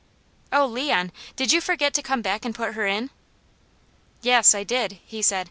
"Oh 0.51 0.65
Leon, 0.65 1.11
did 1.35 1.53
you 1.53 1.61
forget 1.61 1.93
to 1.93 2.01
come 2.01 2.23
back 2.23 2.43
and 2.43 2.55
put 2.55 2.73
her 2.73 2.87
in?" 2.87 3.11
"Yes 4.23 4.55
I 4.55 4.63
did!" 4.63 4.97
he 5.05 5.21
said. 5.21 5.39